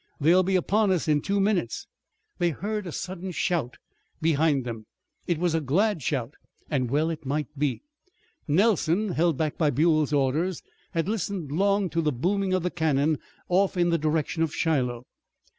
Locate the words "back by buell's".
9.37-10.11